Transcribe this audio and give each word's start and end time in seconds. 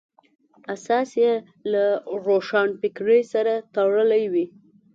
اساس 0.73 1.09
یې 1.23 1.33
له 1.71 1.83
روښانفکرۍ 2.25 3.21
سره 3.33 3.53
تړلی 3.75 4.23
وي. 4.33 4.45